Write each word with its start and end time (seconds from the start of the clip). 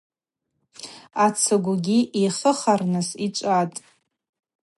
Ацыгвгьи 1.25 1.99
йхыхарныс 2.21 3.09
йчӏватӏ. 3.25 3.79